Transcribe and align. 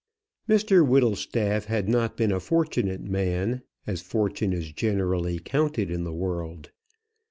Mr 0.49 0.83
Whittlestaff 0.83 1.65
had 1.65 1.87
not 1.87 2.17
been 2.17 2.31
a 2.31 2.39
fortunate 2.39 3.03
man, 3.03 3.61
as 3.85 4.01
fortune 4.01 4.51
is 4.51 4.71
generally 4.71 5.37
counted 5.37 5.91
in 5.91 6.05
the 6.05 6.11
world. 6.11 6.71